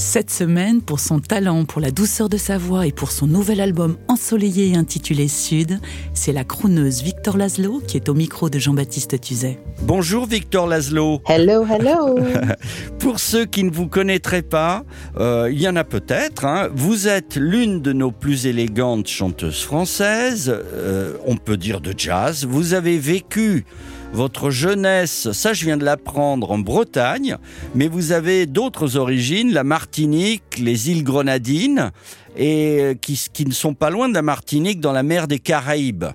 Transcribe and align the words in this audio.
Cette 0.00 0.30
semaine, 0.30 0.80
pour 0.80 0.98
son 0.98 1.20
talent, 1.20 1.66
pour 1.66 1.78
la 1.78 1.90
douceur 1.90 2.30
de 2.30 2.38
sa 2.38 2.56
voix 2.56 2.86
et 2.86 2.90
pour 2.90 3.12
son 3.12 3.26
nouvel 3.26 3.60
album 3.60 3.98
ensoleillé 4.08 4.74
intitulé 4.74 5.28
Sud, 5.28 5.78
c'est 6.14 6.32
la 6.32 6.42
crooneuse 6.42 7.02
Victor 7.02 7.36
Laszlo 7.36 7.82
qui 7.86 7.98
est 7.98 8.08
au 8.08 8.14
micro 8.14 8.48
de 8.48 8.58
Jean-Baptiste 8.58 9.20
Tuzet. 9.20 9.58
Bonjour 9.82 10.24
Victor 10.24 10.66
Laszlo. 10.66 11.20
Hello, 11.28 11.66
hello. 11.66 12.18
Pour 12.98 13.20
ceux 13.20 13.44
qui 13.44 13.62
ne 13.62 13.70
vous 13.70 13.88
connaîtraient 13.88 14.40
pas, 14.40 14.84
euh, 15.18 15.50
il 15.52 15.60
y 15.60 15.68
en 15.68 15.76
a 15.76 15.84
peut-être, 15.84 16.46
hein, 16.46 16.70
vous 16.72 17.06
êtes 17.06 17.36
l'une 17.36 17.82
de 17.82 17.92
nos 17.92 18.10
plus 18.10 18.46
élégantes 18.46 19.06
chanteuses 19.06 19.62
françaises, 19.62 20.50
euh, 20.50 21.12
on 21.26 21.36
peut 21.36 21.58
dire 21.58 21.82
de 21.82 21.92
jazz. 21.94 22.46
Vous 22.46 22.72
avez 22.72 22.98
vécu 22.98 23.66
votre 24.12 24.50
jeunesse, 24.50 25.30
ça 25.32 25.52
je 25.52 25.64
viens 25.64 25.76
de 25.76 25.84
l'apprendre 25.84 26.50
en 26.50 26.58
Bretagne, 26.58 27.36
mais 27.74 27.88
vous 27.88 28.12
avez 28.12 28.46
d'autres 28.46 28.96
origines, 28.96 29.52
la 29.52 29.64
Martinique, 29.64 30.58
les 30.58 30.90
îles 30.90 31.04
Grenadines, 31.04 31.90
et 32.36 32.80
euh, 32.80 32.94
qui, 32.94 33.20
qui 33.32 33.46
ne 33.46 33.52
sont 33.52 33.74
pas 33.74 33.90
loin 33.90 34.08
de 34.08 34.14
la 34.14 34.22
Martinique 34.22 34.80
dans 34.80 34.92
la 34.92 35.02
mer 35.02 35.26
des 35.28 35.38
Caraïbes. 35.38 36.06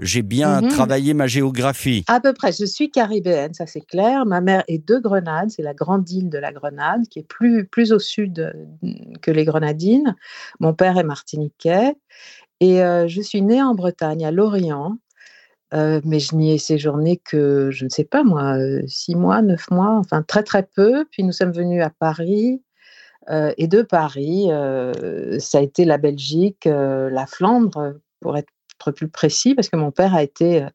J'ai 0.00 0.22
bien 0.22 0.60
Mhm. 0.60 0.68
travaillé 0.70 1.14
ma 1.14 1.28
géographie. 1.28 2.04
À 2.08 2.18
peu 2.20 2.32
près, 2.32 2.50
je 2.52 2.64
suis 2.64 2.90
caribéenne, 2.90 3.54
ça 3.54 3.66
c'est 3.66 3.86
clair. 3.86 4.26
Ma 4.26 4.40
mère 4.40 4.64
est 4.66 4.84
de 4.86 4.98
Grenade, 4.98 5.50
c'est 5.50 5.62
la 5.62 5.74
grande 5.74 6.10
île 6.10 6.30
de 6.30 6.38
la 6.38 6.52
Grenade, 6.52 7.02
qui 7.08 7.20
est 7.20 7.28
plus, 7.28 7.66
plus 7.66 7.92
au 7.92 8.00
sud 8.00 8.40
euh, 8.40 8.90
que 9.22 9.30
les 9.30 9.44
Grenadines. 9.44 10.16
Mon 10.58 10.74
père 10.74 10.98
est 10.98 11.04
martiniquais. 11.04 11.94
Et 12.60 12.82
euh, 12.82 13.06
je 13.08 13.20
suis 13.20 13.42
née 13.42 13.62
en 13.62 13.74
Bretagne, 13.74 14.24
à 14.24 14.30
Lorient. 14.32 14.96
Euh, 15.74 16.00
mais 16.04 16.20
je 16.20 16.34
n'y 16.36 16.52
ai 16.52 16.58
séjourné 16.58 17.16
que, 17.24 17.70
je 17.70 17.84
ne 17.84 17.90
sais 17.90 18.04
pas 18.04 18.22
moi, 18.22 18.56
euh, 18.56 18.82
six 18.86 19.16
mois, 19.16 19.42
neuf 19.42 19.70
mois, 19.70 19.96
enfin 19.98 20.22
très 20.22 20.42
très 20.42 20.62
peu. 20.62 21.04
Puis 21.10 21.24
nous 21.24 21.32
sommes 21.32 21.52
venus 21.52 21.82
à 21.82 21.90
Paris. 21.90 22.62
Euh, 23.30 23.52
et 23.58 23.68
de 23.68 23.82
Paris, 23.82 24.48
ça 25.40 25.58
a 25.58 25.60
été 25.62 25.84
la 25.84 25.98
Belgique, 25.98 26.66
la 26.66 27.26
Flandre, 27.26 27.94
pour 28.20 28.36
être 28.36 28.52
plus 28.92 29.08
précis, 29.08 29.54
parce 29.54 29.68
que 29.68 29.76
mon 29.76 29.90
père 29.90 30.14
a 30.14 30.22
été 30.22 30.62
euh, 30.62 30.68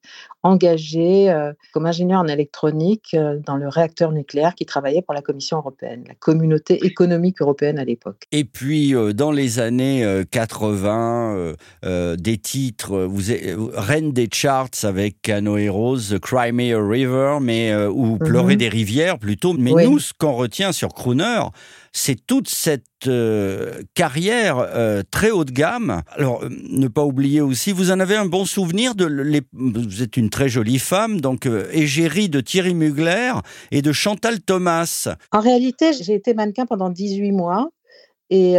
engagé 0.44 1.30
euh, 1.30 1.54
comme 1.74 1.86
ingénieur 1.86 2.22
en 2.22 2.28
électronique 2.28 3.12
euh, 3.14 3.40
dans 3.46 3.58
le 3.58 3.68
réacteur 3.68 4.12
nucléaire 4.12 4.56
qui 4.56 4.66
travaillait 4.66 5.02
pour 5.02 5.14
la 5.14 5.22
Commission 5.22 5.58
européenne, 5.58 6.04
la 6.08 6.16
communauté 6.16 6.86
économique 6.86 7.42
européenne 7.42 7.78
à 7.78 7.84
l'époque. 7.86 8.24
Et 8.32 8.46
puis, 8.46 8.94
dans 9.14 9.32
les 9.32 9.60
années 9.60 10.04
euh, 10.04 10.24
80, 10.30 11.36
euh, 11.36 11.54
euh, 11.86 12.16
des 12.16 12.38
titres, 12.38 12.98
vous 13.04 13.32
êtes 13.32 13.56
reine 13.74 14.12
des 14.12 14.30
charts 14.32 14.70
avec 14.84 15.22
Canoë 15.22 15.70
Rose, 15.70 16.10
The 16.16 16.20
Cry 16.20 16.52
Me 16.52 16.74
a 16.76 16.88
River, 16.88 17.38
mais, 17.42 17.72
euh, 17.72 17.90
ou 17.90 18.18
Pleurer 18.18 18.54
Mhm. 18.54 18.60
des 18.60 18.70
rivières 18.70 19.20
plutôt. 19.20 19.54
Mais 19.54 19.72
Oui. 19.74 19.86
nous, 19.88 20.00
ce 20.00 20.14
qu'on 20.18 20.34
retient 20.34 20.72
sur 20.72 20.90
Crooner, 20.90 21.42
c'est 21.94 22.26
toute 22.26 22.50
cette 22.50 22.84
euh, 23.08 23.82
carrière 23.94 24.58
euh, 24.58 25.04
très 25.10 25.32
haut 25.32 25.46
de 25.46 25.52
gamme. 25.52 26.02
Alors, 26.12 26.44
euh, 26.44 26.50
ne 26.50 26.88
pas 26.88 27.04
oublier 27.04 27.42
aussi, 27.42 27.72
vous 27.72 27.92
en 27.92 28.00
avez 28.00 28.16
un 28.16 28.26
bon 28.26 28.46
souvenir 28.46 28.94
vous 29.54 30.04
êtes 30.04 30.18
une 30.18 30.30
très 30.30 30.50
jolie 30.50 30.80
femme, 30.80 31.22
donc 31.22 31.48
égérie 31.72 32.30
de 32.30 32.42
Thierry 32.42 32.74
Mugler 32.74 33.34
et 33.72 33.82
de 33.82 33.92
Chantal 33.92 34.42
Thomas. 34.42 35.08
En 35.32 35.40
réalité, 35.40 35.94
j'ai 35.94 36.14
été 36.14 36.34
mannequin 36.34 36.66
pendant 36.66 36.90
18 36.90 37.32
mois. 37.32 37.70
Et 38.30 38.54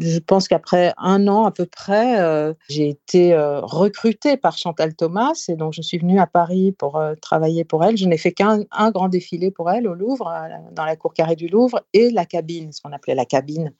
je 0.00 0.18
pense 0.18 0.48
qu'après 0.48 0.92
un 0.96 1.28
an 1.28 1.44
à 1.44 1.50
peu 1.50 1.66
près, 1.66 2.20
euh, 2.20 2.54
j'ai 2.68 2.88
été 2.88 3.32
euh, 3.32 3.60
recrutée 3.60 4.36
par 4.36 4.56
Chantal 4.56 4.94
Thomas. 4.94 5.44
Et 5.48 5.56
donc, 5.56 5.72
je 5.72 5.82
suis 5.82 5.98
venue 5.98 6.18
à 6.18 6.26
Paris 6.26 6.72
pour 6.72 6.96
euh, 6.96 7.14
travailler 7.14 7.64
pour 7.64 7.84
elle. 7.84 7.96
Je 7.96 8.06
n'ai 8.06 8.18
fait 8.18 8.32
qu'un 8.32 8.64
un 8.70 8.90
grand 8.90 9.08
défilé 9.08 9.50
pour 9.50 9.70
elle 9.70 9.86
au 9.86 9.94
Louvre, 9.94 10.32
dans 10.72 10.84
la 10.84 10.96
cour 10.96 11.14
carrée 11.14 11.36
du 11.36 11.48
Louvre, 11.48 11.82
et 11.92 12.10
la 12.10 12.24
cabine, 12.24 12.72
ce 12.72 12.80
qu'on 12.80 12.92
appelait 12.92 13.14
la 13.14 13.24
cabine, 13.24 13.72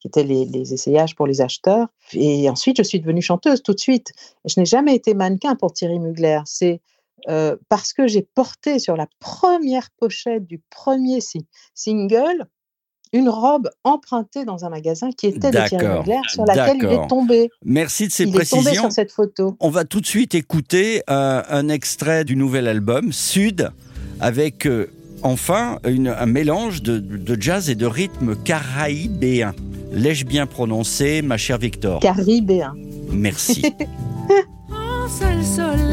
qui 0.00 0.08
étaient 0.08 0.24
les, 0.24 0.72
essayages 0.72 1.14
pour 1.14 1.26
les 1.26 1.40
acheteurs. 1.40 1.88
Et 2.12 2.48
ensuite, 2.48 2.78
je 2.78 2.82
suis 2.82 3.00
devenue 3.00 3.22
chanteuse 3.22 3.62
tout 3.62 3.74
de 3.74 3.80
suite. 3.80 4.12
Je 4.44 4.58
n'ai 4.60 4.66
jamais 4.66 4.94
été 4.94 5.14
mannequin 5.14 5.56
pour 5.56 5.72
Thierry 5.72 5.98
Mugler. 5.98 6.40
C'est 6.44 6.80
parce 7.68 7.92
que 7.92 8.06
j'ai 8.06 8.22
porté 8.22 8.78
sur 8.78 8.96
la 8.96 9.06
première 9.18 9.90
pochette 9.98 10.46
du 10.46 10.58
premier 10.70 11.20
si- 11.20 11.46
single 11.74 12.46
une 13.12 13.28
robe 13.28 13.68
empruntée 13.84 14.44
dans 14.44 14.64
un 14.64 14.68
magasin 14.70 15.10
qui 15.10 15.26
était 15.26 15.50
de 15.50 15.58
Thierry 15.68 15.86
Mugler, 15.86 16.20
sur 16.28 16.44
laquelle 16.44 16.76
il 16.78 16.84
est 16.92 17.08
tombé. 17.08 17.50
Merci 17.64 18.06
de 18.06 18.12
ces 18.12 18.22
il 18.24 18.28
est 18.28 18.32
tombé 18.32 18.62
précisions. 18.62 18.82
sur 18.82 18.92
cette 18.92 19.10
photo. 19.12 19.56
On 19.60 19.68
va 19.70 19.84
tout 19.84 20.00
de 20.00 20.06
suite 20.06 20.34
écouter 20.34 21.02
euh, 21.10 21.42
un 21.48 21.68
extrait 21.68 22.24
du 22.24 22.36
nouvel 22.36 22.68
album, 22.68 23.12
Sud, 23.12 23.70
avec 24.20 24.66
euh, 24.66 24.86
enfin 25.22 25.78
une- 25.86 26.08
un 26.08 26.26
mélange 26.26 26.82
de, 26.82 26.98
de 26.98 27.40
jazz 27.40 27.68
et 27.68 27.74
de 27.74 27.86
rythme 27.86 28.36
caraïbéen. 28.36 29.54
L'ai-je 29.92 30.24
bien 30.24 30.46
prononcé, 30.46 31.20
ma 31.22 31.36
chère 31.36 31.58
Victor? 31.58 31.98
Caribéen. 32.00 32.74
Merci. 33.10 33.62
Un 34.72 35.08
seul 35.08 35.42
soleil, 35.44 35.89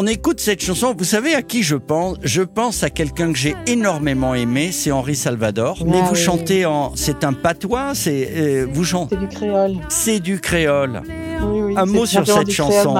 on, 0.00 0.06
écoute 0.06 0.40
cette 0.40 0.62
chanson. 0.62 0.94
Vous 0.96 1.04
savez 1.04 1.34
à 1.34 1.42
qui 1.42 1.62
je 1.62 1.76
pense? 1.76 2.16
Je 2.22 2.42
pense 2.42 2.82
à 2.82 2.90
quelqu'un 2.90 3.32
que 3.32 3.38
j'ai 3.38 3.54
énormément 3.66 4.34
aimé, 4.34 4.72
c'est 4.72 4.90
Henri 4.90 5.14
Salvador. 5.14 5.78
Ah 5.80 5.84
Mais 5.86 6.00
vous 6.00 6.12
oui. 6.14 6.18
chantez 6.18 6.64
en. 6.64 6.92
C'est 6.96 7.22
un 7.24 7.34
patois 7.34 7.94
C'est 7.94 8.30
euh, 8.34 8.66
vous 8.72 8.84
chantez. 8.84 9.16
C'est 9.16 9.20
du 9.20 9.28
créole. 9.28 9.76
C'est 9.88 10.20
du 10.20 10.40
créole. 10.40 11.02
Oui, 11.46 11.62
oui, 11.62 11.74
Un 11.76 11.86
mot 11.86 12.06
sur 12.06 12.26
cette 12.26 12.50
chanson. 12.50 12.94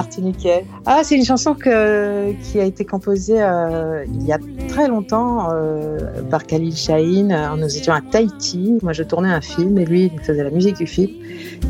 Ah, 0.86 1.00
c'est 1.02 1.16
une 1.16 1.24
chanson 1.24 1.54
que, 1.54 2.32
qui 2.42 2.58
a 2.60 2.64
été 2.64 2.84
composée 2.84 3.40
euh, 3.40 4.04
il 4.06 4.24
y 4.26 4.32
a 4.32 4.38
très 4.68 4.88
longtemps 4.88 5.48
euh, 5.52 5.98
par 6.30 6.46
Khalil 6.46 6.74
Shaheen. 6.76 7.32
Euh, 7.32 7.56
Nous 7.56 7.76
étions 7.76 7.92
à 7.92 8.00
Tahiti. 8.00 8.78
Moi, 8.82 8.92
je 8.92 9.02
tournais 9.02 9.30
un 9.32 9.40
film 9.40 9.78
et 9.78 9.84
lui, 9.84 10.10
il 10.14 10.20
faisait 10.20 10.44
la 10.44 10.50
musique 10.50 10.76
du 10.76 10.86
film. 10.86 11.10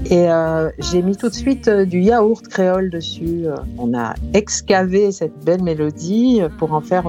Et 0.06 0.30
euh, 0.30 0.70
j'ai 0.78 1.02
mis 1.02 1.16
tout 1.16 1.28
de 1.28 1.34
suite 1.34 1.68
du 1.68 2.00
yaourt 2.00 2.46
créole 2.48 2.90
dessus. 2.90 3.46
On 3.78 3.92
a 3.96 4.14
excavé 4.34 5.12
cette 5.12 5.36
belle 5.44 5.62
mélodie 5.62 6.40
pour 6.58 6.72
en 6.72 6.80
faire 6.80 7.04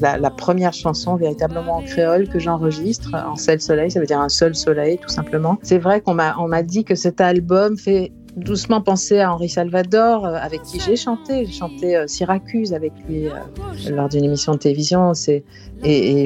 la, 0.00 0.18
la 0.18 0.30
première 0.30 0.72
chanson 0.72 1.16
véritablement 1.16 1.76
en 1.76 1.82
créole 1.82 2.28
que 2.28 2.38
j'enregistre 2.38 3.14
en 3.14 3.36
seul 3.36 3.60
soleil. 3.60 3.90
Ça 3.90 4.00
veut 4.00 4.06
dire 4.06 4.20
un 4.20 4.28
seul 4.28 4.54
soleil, 4.54 4.98
tout 4.98 5.08
simplement. 5.08 5.58
C'est 5.62 5.78
vrai 5.78 6.00
qu'on 6.00 6.14
m'a 6.14 6.36
on 6.38 6.48
m'a 6.48 6.62
dit 6.62 6.84
que 6.84 6.94
cet 6.94 7.20
album 7.20 7.76
fait 7.78 8.12
doucement 8.36 8.80
penser 8.80 9.20
à 9.20 9.32
Henri 9.32 9.48
Salvador, 9.48 10.24
euh, 10.26 10.34
avec 10.34 10.62
qui 10.62 10.80
j'ai 10.80 10.96
chanté. 10.96 11.46
J'ai 11.46 11.52
chanté 11.52 11.96
euh, 11.96 12.06
Syracuse 12.06 12.72
avec 12.72 12.92
lui 13.08 13.26
euh, 13.28 13.32
lors 13.90 14.08
d'une 14.08 14.24
émission 14.24 14.52
de 14.52 14.58
télévision. 14.58 15.12
Et, 15.28 15.42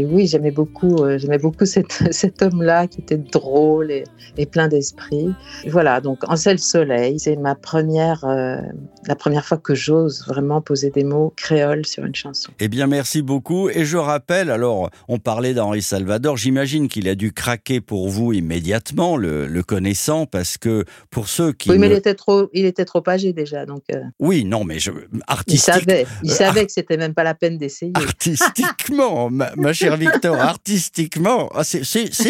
et 0.00 0.04
oui, 0.04 0.26
j'aimais 0.26 0.50
beaucoup, 0.50 0.98
j'aimais 1.18 1.38
beaucoup 1.38 1.66
cet, 1.74 2.12
cet 2.12 2.42
homme-là 2.42 2.86
qui 2.86 3.00
était 3.00 3.16
drôle 3.16 3.90
et, 3.90 4.04
et 4.36 4.46
plein 4.46 4.68
d'esprit. 4.68 5.28
Voilà, 5.66 6.00
donc 6.00 6.18
En 6.28 6.36
seul 6.36 6.58
soleil, 6.58 7.18
c'est 7.18 7.36
ma 7.36 7.54
première, 7.54 8.24
euh, 8.24 8.56
la 9.06 9.16
première 9.16 9.44
fois 9.44 9.58
que 9.58 9.74
j'ose 9.74 10.24
vraiment 10.26 10.60
poser 10.60 10.90
des 10.90 11.04
mots 11.04 11.32
créoles 11.36 11.84
sur 11.86 12.04
une 12.04 12.14
chanson. 12.14 12.52
Eh 12.60 12.68
bien, 12.68 12.86
merci 12.86 13.22
beaucoup. 13.22 13.68
Et 13.68 13.84
je 13.84 13.96
rappelle, 13.96 14.50
alors, 14.50 14.90
on 15.08 15.18
parlait 15.18 15.54
d'Henri 15.54 15.82
Salvador. 15.82 16.36
J'imagine 16.36 16.88
qu'il 16.88 17.08
a 17.08 17.14
dû 17.14 17.32
craquer 17.32 17.80
pour 17.80 18.08
vous 18.08 18.32
immédiatement, 18.32 19.16
le, 19.16 19.46
le 19.46 19.62
connaissant, 19.62 20.26
parce 20.26 20.56
que 20.58 20.84
pour 21.10 21.28
ceux 21.28 21.52
qui. 21.52 21.70
Oui, 21.70 21.78
ne- 21.78 21.97
était 21.98 22.14
trop, 22.14 22.48
il 22.52 22.64
était 22.64 22.84
trop 22.84 23.02
âgé 23.08 23.32
déjà, 23.32 23.66
donc 23.66 23.82
euh, 23.94 24.00
Oui, 24.18 24.44
non, 24.44 24.64
mais 24.64 24.78
je... 24.78 24.90
il 25.12 25.20
artistique... 25.26 25.74
savait, 25.74 26.06
il 26.22 26.30
euh, 26.30 26.34
savait 26.34 26.64
que 26.66 26.72
c'était 26.72 26.96
même 26.96 27.14
pas 27.14 27.24
la 27.24 27.34
peine 27.34 27.58
d'essayer. 27.58 27.92
Artistiquement, 27.94 29.30
ma, 29.38 29.50
ma 29.56 29.72
chère 29.72 29.96
Victor, 29.96 30.36
artistiquement, 30.36 31.48
ah, 31.54 31.64
c'est- 31.64 31.84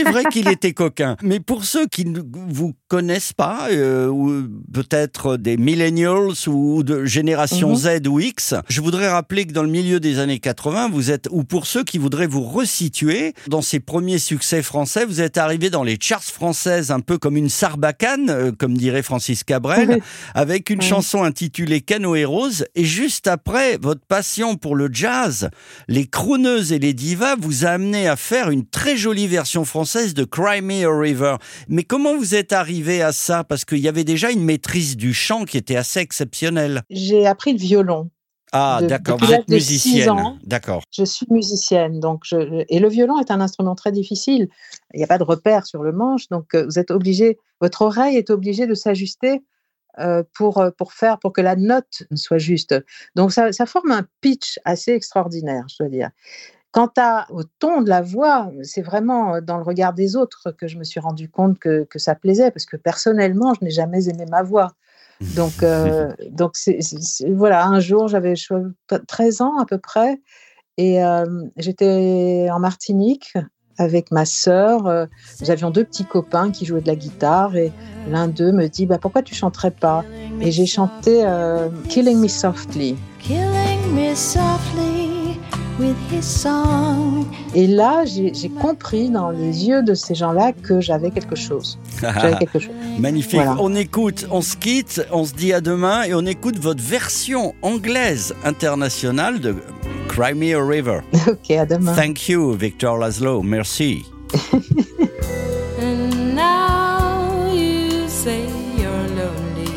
vrai 0.09 0.25
qu'il 0.25 0.49
était 0.49 0.73
coquin. 0.73 1.17
Mais 1.23 1.41
pour 1.41 1.65
ceux 1.65 1.87
qui 1.87 2.05
ne 2.07 2.21
vous 2.49 2.75
connaissent 2.89 3.33
pas, 3.33 3.69
euh, 3.71 4.09
ou 4.09 4.49
peut-être 4.73 5.37
des 5.37 5.57
millennials 5.57 6.33
ou 6.47 6.83
de 6.83 7.05
génération 7.05 7.71
Mhm. 7.71 7.77
Z 7.77 8.07
ou 8.09 8.21
X, 8.21 8.55
je 8.69 8.81
voudrais 8.81 9.09
rappeler 9.09 9.47
que 9.47 9.53
dans 9.53 9.63
le 9.63 9.69
milieu 9.69 10.01
des 10.01 10.19
années 10.19 10.39
80, 10.39 10.89
vous 10.91 11.11
êtes, 11.11 11.29
ou 11.31 11.45
pour 11.45 11.67
ceux 11.67 11.85
qui 11.85 11.99
voudraient 11.99 12.27
vous 12.27 12.43
resituer, 12.45 13.35
dans 13.49 13.63
ces 13.63 13.81
premiers 13.81 14.19
succès 14.19 14.63
français, 14.63 15.05
vous 15.05 15.21
êtes 15.21 15.37
arrivé 15.37 15.71
dans 15.71 15.83
les 15.83 15.99
charts 16.01 16.23
françaises 16.25 16.91
un 16.91 17.01
peu 17.01 17.19
comme 17.19 17.37
une 17.37 17.49
sarbacane, 17.49 18.31
euh, 18.31 18.53
comme 18.53 18.77
dirait 18.77 19.03
Francis 19.03 19.45
Cabrel. 19.59 19.79
Cabrel, 19.81 19.97
Oui. 19.99 20.03
avec 20.35 20.71
une 20.71 20.81
Oui. 20.81 20.87
chanson 20.87 21.23
intitulée 21.23 21.81
Canoë 21.81 22.25
Rose. 22.25 22.65
Et 22.75 22.85
juste 22.85 23.27
après, 23.27 23.77
votre 23.81 24.01
passion 24.07 24.57
pour 24.57 24.77
le 24.77 24.89
jazz, 24.93 25.51
les 25.89 26.07
crooneuses 26.07 26.73
et 26.73 26.79
les 26.79 26.95
divas 26.95 27.37
vous 27.37 27.65
a 27.65 27.71
amené 27.71 28.09
à 28.09 28.17
faire 28.17 28.51
une 28.51 28.67
très 28.67 28.97
jolie 28.97 29.27
version 29.27 29.65
française 29.65 30.15
de 30.15 30.25
Cry 30.25 30.61
Me 30.63 30.85
a 30.87 31.01
River. 31.01 31.37
Mais 31.69 31.83
comment 31.83 32.17
vous 32.17 32.35
êtes 32.35 32.53
arrivé 32.53 33.03
à 33.03 33.13
ça? 33.13 33.45
Parce 33.45 33.65
qu'il 33.65 33.79
y 33.79 33.89
avait 33.89 34.05
déjà 34.05 34.31
une 34.31 34.45
maîtrise 34.45 34.97
du 34.97 35.13
chant 35.13 35.45
qui 35.45 35.57
était 35.57 35.77
assez 35.77 36.01
exceptionnelle. 36.01 36.83
J'ai 36.91 37.27
appris 37.27 37.53
le 37.53 37.59
violon. 37.59 38.11
Ah, 38.53 38.79
De- 38.81 38.87
d'accord, 38.87 39.19
vous 39.19 39.33
êtes 39.33 39.49
de 39.49 39.59
six 39.59 39.75
musicienne. 39.75 40.09
ans. 40.11 40.39
D'accord. 40.43 40.83
Je 40.91 41.05
suis 41.05 41.27
musicienne, 41.31 42.01
donc 42.01 42.23
je, 42.25 42.65
et 42.69 42.79
le 42.79 42.89
violon 42.89 43.19
est 43.21 43.31
un 43.31 43.41
instrument 43.41 43.75
très 43.75 43.93
difficile. 43.93 44.49
Il 44.95 44.99
n'y 44.99 45.05
a 45.05 45.07
pas 45.07 45.19
de 45.19 45.25
repère 45.25 45.67
sur 45.67 45.83
le 45.83 45.93
manche, 45.93 46.29
donc 46.29 46.55
euh, 46.55 46.65
vous 46.65 46.79
êtes 46.79 46.91
obligé, 46.91 47.39
votre 47.61 47.83
oreille 47.83 48.17
est 48.17 48.31
obligée 48.31 48.67
de 48.67 48.75
s'ajuster 48.75 49.43
euh, 49.99 50.23
pour 50.35 50.59
euh, 50.59 50.71
pour 50.71 50.93
faire 50.93 51.19
pour 51.19 51.33
que 51.33 51.41
la 51.41 51.57
note 51.57 52.05
soit 52.15 52.39
juste. 52.39 52.75
Donc 53.17 53.33
ça, 53.33 53.53
ça 53.53 53.67
forme 53.67 53.91
un 53.91 54.07
pitch 54.21 54.59
assez 54.65 54.93
extraordinaire, 54.93 55.65
je 55.69 55.77
dois 55.81 55.91
dire. 55.91 56.11
Quant 56.71 56.91
à, 56.99 57.27
au 57.31 57.43
ton 57.45 57.81
de 57.83 57.89
la 57.89 58.03
voix, 58.03 58.51
c'est 58.63 58.83
vraiment 58.83 59.41
dans 59.41 59.57
le 59.57 59.63
regard 59.63 59.95
des 59.95 60.17
autres 60.17 60.53
que 60.53 60.69
je 60.69 60.79
me 60.79 60.85
suis 60.85 61.01
rendu 61.01 61.29
compte 61.31 61.59
que, 61.59 61.85
que 61.85 61.99
ça 61.99 62.15
plaisait, 62.15 62.51
parce 62.51 62.67
que 62.67 62.77
personnellement, 62.77 63.55
je 63.55 63.65
n'ai 63.65 63.71
jamais 63.71 64.09
aimé 64.09 64.27
ma 64.31 64.43
voix. 64.43 64.73
Donc, 65.21 65.63
euh, 65.63 66.09
donc 66.31 66.55
voilà, 67.35 67.67
un 67.67 67.81
jour, 67.81 68.09
j'avais 68.09 68.37
cho- 68.37 68.67
13 69.07 69.41
ans 69.41 69.59
à 69.59 69.67
peu 69.67 69.79
près, 69.79 70.21
et 70.77 71.05
euh, 71.05 71.25
j'étais 71.57 72.49
en 72.53 72.61
Martinique 72.61 73.35
avec 73.79 74.11
ma 74.11 74.25
sœur. 74.25 74.87
euh, 74.87 75.07
nous 75.41 75.51
avions 75.51 75.71
deux 75.71 75.85
petits 75.85 76.05
copains 76.05 76.51
qui 76.51 76.65
jouaient 76.67 76.81
de 76.81 76.89
la 76.89 76.97
guitare, 76.97 77.57
et 77.57 77.73
l'un 78.09 78.29
d'eux 78.29 78.53
me 78.53 78.69
dit 78.69 78.87
bah, 78.87 78.99
Pourquoi 78.99 79.23
tu 79.23 79.35
chanterais 79.35 79.71
pas? 79.71 80.05
Et 80.41 80.51
j'ai 80.51 80.67
chanté 80.67 81.25
Killing 81.89 82.19
Me 82.21 82.29
Softly. 82.29 82.97
Et 87.55 87.67
là, 87.67 88.05
j'ai 88.05 88.49
compris 88.49 89.11
dans 89.11 89.31
les 89.31 89.67
yeux 89.67 89.83
de 89.83 89.95
ces 89.95 90.15
gens-là 90.15 90.53
que 90.53 90.81
j'avais 90.81 91.11
quelque 91.11 91.37
chose. 91.37 91.79
J'avais 92.01 92.37
quelque 92.39 92.59
chose. 92.59 92.75
Magnifique. 92.99 93.35
Voilà. 93.35 93.57
On 93.61 93.75
écoute, 93.75 94.27
on 94.31 94.41
se 94.41 94.57
quitte, 94.57 95.07
on 95.13 95.25
se 95.25 95.35
dit 95.35 95.53
à 95.53 95.61
demain 95.61 96.03
et 96.03 96.15
on 96.15 96.27
écoute 96.27 96.59
votre 96.59 96.83
version 96.83 97.55
anglaise 97.63 98.35
internationale 98.45 99.41
de 99.41 99.55
Cry 100.09 100.35
Me 100.35 100.57
a 100.57 100.65
River. 100.65 101.01
ok, 101.29 101.51
à 101.53 101.67
demain. 101.67 101.95
Thank 101.95 102.29
you, 102.29 102.53
Victor 102.55 102.99
Laszlo. 102.99 103.43
Merci. 103.43 104.05
And 105.81 106.35
now 106.35 107.53
you 107.55 108.09
say 108.09 108.47
you're 108.77 109.09
lonely. 109.17 109.71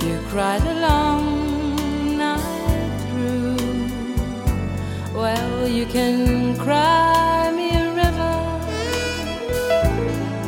You 0.00 0.18
cried 0.30 0.62
a 0.66 0.80
you 5.82 5.88
can 5.88 6.56
cry 6.58 7.50
me 7.50 7.70
a 7.70 7.88
river. 8.02 8.34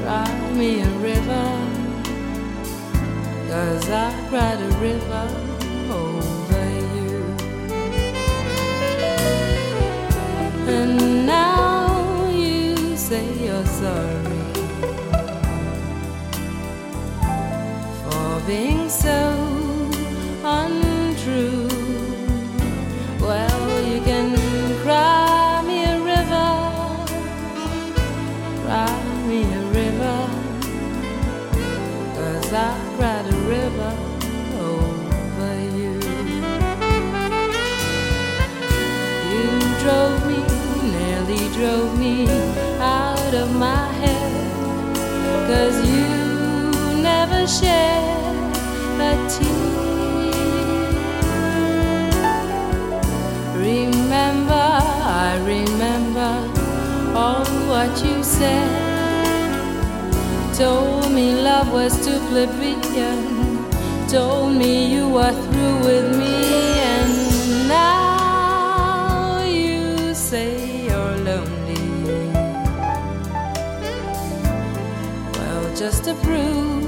Cry 0.01 0.53
me 0.53 0.81
a 0.81 0.91
river. 1.11 1.47
Cause 3.49 3.91
I 3.91 4.13
cried 4.29 4.61
a 4.61 4.73
river 4.89 5.27
over 5.91 6.65
you. 6.95 7.19
And 10.77 11.27
now 11.27 12.29
you 12.31 12.97
say 12.97 13.27
you're 13.45 13.67
sorry 13.67 14.45
for 18.05 18.47
being 18.47 18.89
so 18.89 19.34
drove 41.65 41.99
me 41.99 42.27
out 42.79 43.33
of 43.33 43.49
my 43.57 43.87
head. 44.03 44.33
Cause 45.49 45.77
you 45.93 46.09
never 47.11 47.41
shed 47.47 48.05
a 49.11 49.13
tear. 49.33 49.65
Remember, 53.57 54.67
I 55.29 55.41
remember 55.55 56.33
all 57.17 57.47
what 57.71 57.93
you 58.05 58.23
said. 58.23 58.71
Told 60.55 61.11
me 61.13 61.27
love 61.49 61.73
was 61.73 61.95
too 62.05 62.21
plebeian. 62.29 63.23
Told 64.07 64.55
me 64.55 64.73
you 64.95 65.09
were 65.09 65.37
through 65.45 65.79
with 65.89 66.09
me, 66.21 66.37
and 66.93 67.69
now 67.69 69.43
you 69.45 70.15
say 70.15 70.74
just 75.76 76.05
to 76.05 76.15
prove 76.15 76.85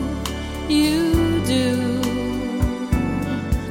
you 0.71 1.13
do, 1.45 2.01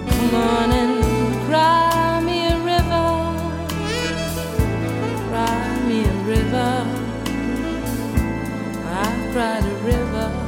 come 0.10 0.36
on 0.36 0.72
and 0.72 1.46
cry 1.48 2.22
me 2.22 2.48
a 2.48 2.58
river, 2.60 3.08
cry 5.30 5.80
me 5.88 6.04
a 6.04 6.14
river. 6.24 6.86
I 8.88 9.30
cried 9.32 9.64
a 9.64 9.76
river 9.84 10.45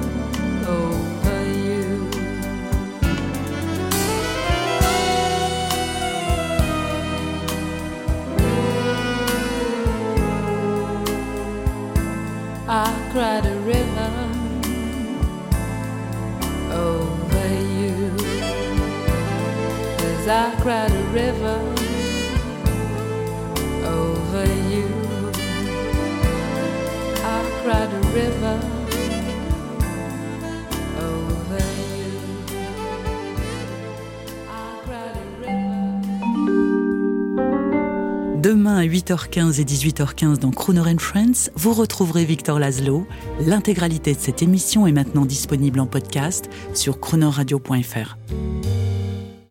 Demain 38.41 38.77
à 38.77 38.85
8h15 38.85 39.61
et 39.61 39.63
18h15 39.63 40.39
dans 40.39 40.51
Crooner 40.51 40.81
and 40.81 40.97
Friends, 40.99 41.49
vous 41.55 41.71
retrouverez 41.71 42.25
Victor 42.25 42.59
Laszlo. 42.59 43.07
L'intégralité 43.39 44.13
de 44.13 44.19
cette 44.19 44.41
émission 44.41 44.87
est 44.87 44.91
maintenant 44.91 45.25
disponible 45.25 45.79
en 45.79 45.85
podcast 45.85 46.49
sur 46.73 46.99
croonerradio.fr. 46.99 48.17